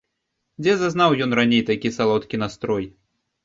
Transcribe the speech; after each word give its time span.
Дзе 0.61 0.73
зазнаў 0.83 1.17
ён 1.27 1.37
раней 1.41 1.63
такі 1.69 1.95
салодкі 2.01 2.35
настрой? 2.49 2.93